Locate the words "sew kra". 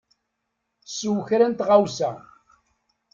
0.95-1.45